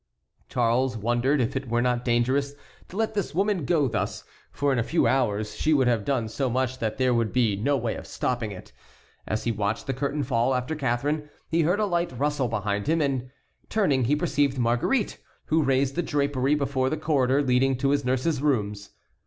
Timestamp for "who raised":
15.45-15.93